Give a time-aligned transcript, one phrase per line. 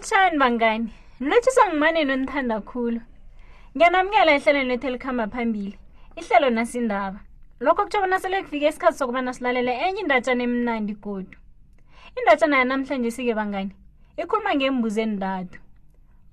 [0.00, 0.88] ekushayeni bangani
[1.20, 3.00] nilotshiswa ngumaneni onithanda khulu
[3.76, 5.76] ngiyanamukela ehlelweni lethu elikuhamba phambili
[6.18, 7.20] ihlelo nasindaba
[7.64, 11.36] lokho kutsho bona sele kufike isikhathi sokubana silalele enye indatshana emnandi godu
[12.18, 13.72] indatshana yanamhlanje sike bangani
[14.22, 15.58] ikhuluma ngembuzo endathu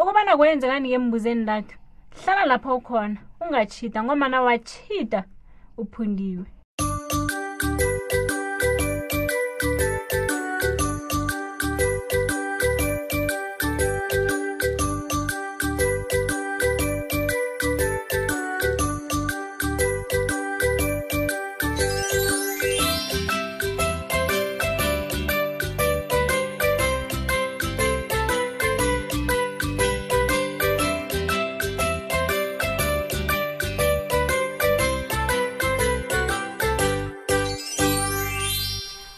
[0.00, 1.74] ukubana kwenzekani ngembuzo endathu
[2.22, 5.20] hlala lapho ukhona ungatshida ngomana watshida
[5.82, 6.46] uphundiwe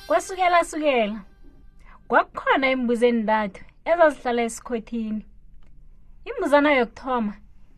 [0.08, 1.16] kwasukela sukela
[2.08, 5.22] kwakukhona imbuzo endathu ezazihlala esikhothini
[6.28, 7.32] imbuzana yokuthoma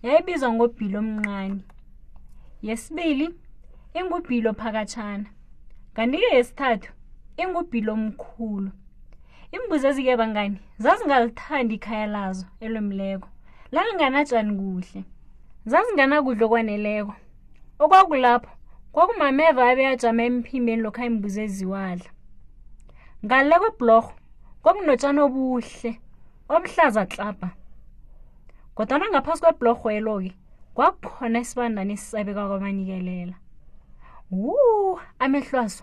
[0.04, 1.62] yayibizwa ngobhilo omncane
[2.66, 3.26] yesibili
[3.98, 5.28] ingubhilo phakatshana
[5.96, 6.90] kanti-ke yesithathu
[7.42, 8.70] ingubhilo omkhulu
[9.56, 13.28] imbuzo ezike bangani zazingalithandi ikhaya lazo elomileko
[13.74, 15.00] lalinganatshani kuhle
[15.70, 17.12] zazinganakudla okwaneleko
[17.82, 18.52] okwakulapho
[18.92, 22.10] kwakumameva abe ajama emphimbeni lokho ayimbuzo eziwadla
[23.24, 24.12] ngale kwebhulorho
[24.64, 25.90] komnotshana obuhle
[26.54, 27.48] obuhlaza tlapa
[28.76, 30.30] kodwana ngaphasi kwebhulorho elo-ke
[30.74, 33.36] kwakukhona isibandane esisabeka kwabanikelela
[34.40, 34.54] wu
[35.24, 35.82] amehlwazo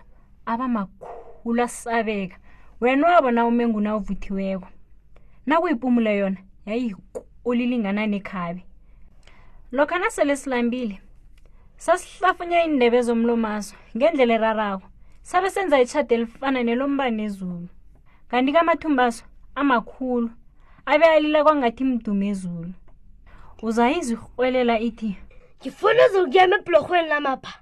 [0.50, 2.36] aba makhulu asisabeka
[2.82, 4.68] wena wabona umenguna ovuthiweko
[5.46, 8.62] nakuyipumule yona yayikulilingana nekhabe
[9.76, 10.96] lokho nasele silambile
[11.84, 14.87] sasihlafunya iindebe zomlomazo ngendlela erarako
[15.28, 17.68] sabe senza itshade elifana nelombane ezulu
[18.30, 19.24] kanti kamathumbaso
[19.60, 20.30] amakhulu
[20.92, 22.72] abe alila kwangathi mdumo ezulu
[23.66, 25.10] uzayizirwelela ithi
[25.60, 27.54] ngifuna uzokuyama ebhulorhweni lamapha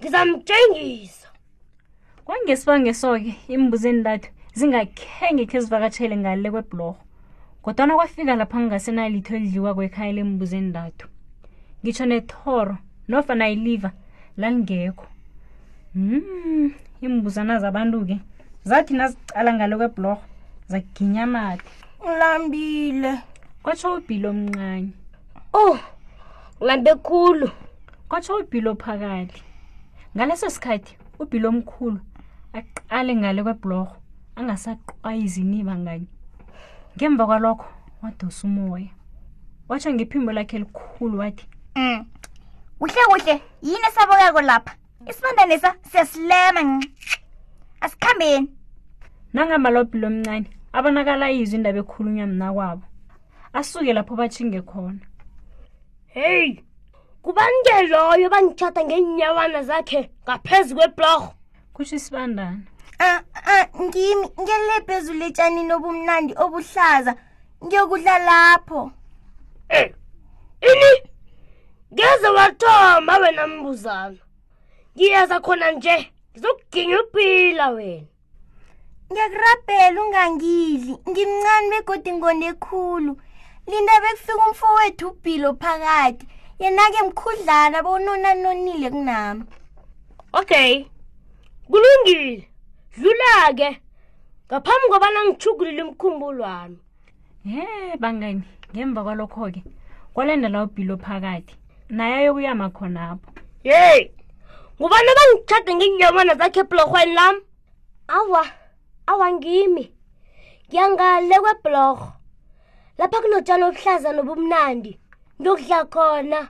[0.00, 1.28] ngizamtshengisa
[2.26, 4.28] kwangesibangeso-ke imbuzi endathu
[4.58, 6.98] zingakhenge khe zivakatshele ngale kwebhulorho
[7.64, 11.06] kodwana kwafika lapha ngingasenalitho elidliwa kwekhaya lembuzi endathu
[11.82, 12.74] ngitsho nethoro
[13.08, 13.90] nofana iliva
[14.40, 15.06] lalingekho
[15.94, 16.70] um mm
[17.02, 18.16] iimbuzana zabantu-ke
[18.70, 20.22] zathi nazicala ngalokwebhloho
[20.70, 21.62] zakuginya amade
[22.04, 23.12] ngilambile
[23.62, 24.90] kwatsho ubhilo omncane
[25.62, 25.76] oh
[26.58, 27.48] ngilambe khulu
[28.08, 29.40] kwatsho ubhilo phakathi
[30.16, 30.92] ngaleso sikhathi
[31.22, 32.00] ubhilo omkhulu
[32.58, 33.92] aqale ngale kwebhloho
[34.38, 36.08] angasaqwayizaniba nganye
[36.96, 37.66] ngemva kwalokho
[38.02, 38.90] wadosa umoya
[39.68, 41.44] watsho ngephimbo lakhe elikhulu wathi
[41.76, 41.98] um mm.
[42.78, 43.34] kuhle kuhle
[43.66, 44.74] yini esabokako lapha
[45.10, 46.82] isibanda lesa siyasilema
[47.80, 48.48] asikhambeni
[49.36, 50.46] nangamalobhi lomncane
[50.78, 52.84] abonakala yizwe indaba ekhulunywa mna kwabo
[53.58, 55.02] asuke lapho bashinge khona
[56.14, 56.52] heyi
[57.24, 61.28] kubanike loyo bangithatha ngeenyawana zakhe ngaphezu kweblorho
[61.74, 62.60] kusho isibandana
[63.82, 67.12] ngimi ngele phezulu etshanini obumnandi obuhlaza
[67.64, 68.80] ngiyokudla lapho
[69.78, 69.82] e
[70.70, 70.92] ini
[71.94, 74.20] ngeze wathoma wena mbuzana
[74.96, 75.96] ngiyeza khona nje
[76.32, 78.06] ngizokuginya uphila wena
[79.10, 83.12] ngiyakurabhela ungangidli ngimncane begodi ngonekhulu
[83.70, 86.24] linda bekufika umfowethu ubhilo phakathi
[86.60, 89.42] yena-ke mkhudlana bononanonile kunami
[90.40, 90.70] okay
[91.70, 92.36] kulungile
[93.00, 93.70] dlula-ke
[94.48, 96.76] ngaphambi kobana ngithugulile umkhumbulo wami
[97.50, 97.64] ye
[98.02, 98.42] bangani
[98.72, 99.60] ngemva kwalokho-ke
[100.14, 101.54] kwalandela ubhilo phakathi
[101.96, 103.28] naye ayokuyama khonapho
[103.70, 104.04] yeyi
[104.82, 107.36] ngubona bangitshade ngenyabana zakhe ebhulorhweni lam
[108.18, 108.42] awa
[109.10, 109.84] awa ngimi
[110.66, 112.08] ngiyangale kwebhulorho
[112.98, 114.92] lapha kunotshana obuhlaza nobumnandi
[115.38, 116.40] ndiyokudla khona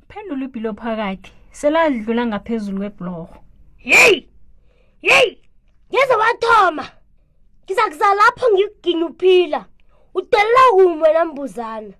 [0.00, 1.30] kuphendula ibhilo phakathi
[1.60, 3.36] seladlula ngaphezulu kwebhulorho
[3.90, 4.18] yeyi
[5.08, 5.32] yeyi
[5.90, 6.84] ngeze wathoma
[7.62, 9.60] ngiza kuza lapho ngikuginya uphila
[10.18, 11.94] udelela kumwe nambuzana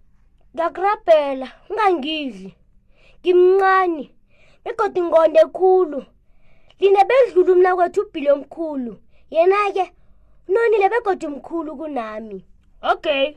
[0.54, 2.50] ngiyakurabhela ungangidli
[3.20, 4.04] ngimncane
[4.64, 6.04] begodi ngondo ekhulu
[6.80, 8.96] line bedlula umna kwethu ubhili omkhulu
[9.30, 9.84] yena-ke
[10.48, 12.44] unonile begodi umkhulu kunami
[12.92, 13.36] okay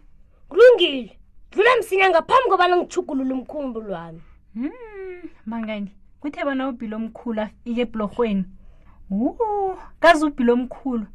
[0.49, 1.17] kulungile
[1.51, 4.21] dlula msinya ngaphambi kobana ngichugulula umkhumbu lwami
[4.53, 5.29] hmm.
[5.45, 5.91] mangani
[6.21, 8.45] kuthe bona ubhili omkhulu afike ebhulorhweni
[9.09, 9.33] u
[9.99, 11.05] kaze ubhili omkhulu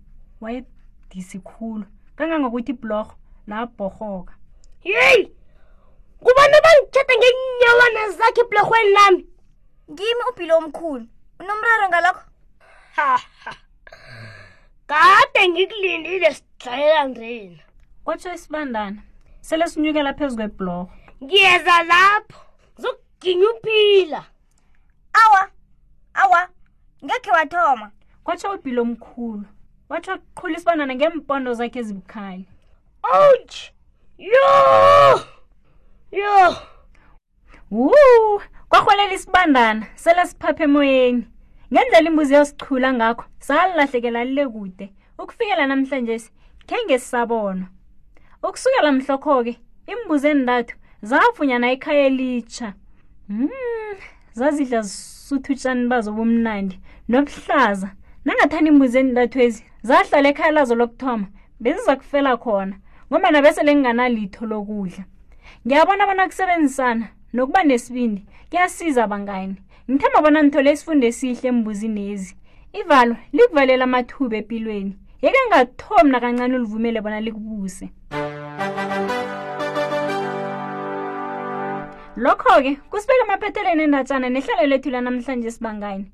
[0.42, 1.84] wayedisi khulu
[2.16, 3.12] kangangokuthi ibhulorho
[3.48, 4.34] labhorhoka
[4.84, 5.24] yeyi
[6.24, 9.29] kubona bangithetha ngenyawana zakhe ebhulorhweni lami
[9.92, 11.04] ngimi ubhilo omkhulu
[11.40, 12.24] unomraro ngalokho
[14.90, 17.58] kade ngikulindile sidlalelandrena
[18.04, 19.00] kwatsho isibandana
[19.46, 20.84] sele sinyukela phezu kwebhuloho
[21.22, 22.40] ngiyeza lapho
[22.72, 24.20] ngizokuginya uphila
[25.22, 25.42] awa
[26.22, 26.40] awa
[27.04, 27.86] ngekhe wathoma
[28.24, 29.44] kwatsho ubhilo omkhulu
[29.90, 32.44] watsho kuqhula isibandana ngeempondo zakhe ezibukhali
[33.18, 33.54] ouch
[34.32, 34.56] yo
[36.20, 36.36] yo
[37.70, 37.94] wu
[38.70, 41.24] kwarholela isibandana sele siphaphe emoyeni
[41.72, 44.86] ngendlela imbuzi yosichula ngakho salilahlekela lile kude
[45.18, 46.16] ukufikela namhlanje
[46.68, 47.68] khe ngesisabonwa
[48.46, 49.52] ukusukela mhlokho-ke
[49.92, 50.74] imbuzi endathu
[51.08, 52.68] zafunyana ekhaya elitsha
[53.30, 53.96] um mm,
[54.38, 56.76] zazidla zisuthutshani bazo bomnandi
[57.10, 57.88] nobuhlaza
[58.24, 61.26] nangathani imbuzi endathu ezi zahlala ekhaya lazo lokuthoma
[61.62, 62.74] beziza kufela khona
[63.10, 65.02] ngoba nabesele nginganalitho lokudla
[65.66, 69.54] ngiyabona abona kusebenzisana nokuba nesibindi kuyasiza bangani
[69.90, 72.30] ngithemba bona nitho lesifundo esihle embuzinezi
[72.80, 74.92] ivalo likuvalela amathuba empilweni
[75.22, 77.86] yeke ngingathomi nakancane ulivumele bona likubuse
[82.24, 86.04] lokho-ke kusibeka emaphetheleni endatshana nehlelo lethu lanamhlanje esibangani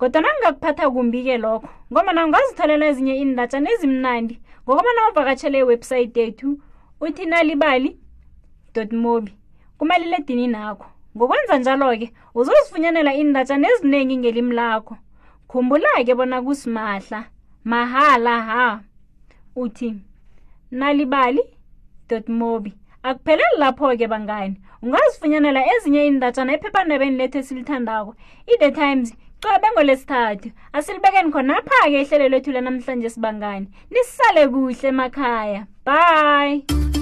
[0.00, 4.34] kodwana kungakuphatha kumbi-ke lokho ngobana ungazitholela ezinye indatshana ezimnandi
[4.64, 6.48] ngokobana uvakatshele iwebhsayithi yethu
[7.04, 7.90] uthi nalibali
[9.02, 9.32] mobi
[9.78, 10.86] kumalile edini nakho
[11.16, 14.94] ngokwenza njalo-ke uzozifunyanela indatsha neziningi ngelimi lakho
[15.50, 17.20] khumbula-ke bona kusimahla
[17.64, 18.64] mahala ha
[19.62, 19.90] uthi
[20.78, 21.42] nalibali
[22.28, 22.72] mobi
[23.02, 28.10] akupheleli lapho-ke bangani ungazifunyanela ezinye indatshana ephephandabeni lethu esilithandako
[28.52, 29.08] i-the times
[29.42, 36.93] cobengolesithathu asilibekeni khonapha-ke ihlelo lethu lanamhlanje sibangani nisale kuhle emakhaya bye